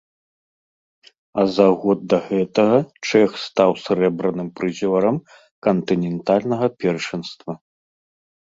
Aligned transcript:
А 1.41 1.43
за 1.57 1.67
год 1.83 1.99
да 2.13 2.19
гэтага 2.29 2.79
чэх 3.07 3.29
стаў 3.45 3.71
срэбраным 3.83 4.49
прызёрам 4.57 5.15
кантынентальнага 5.69 6.67
першынства. 6.83 7.51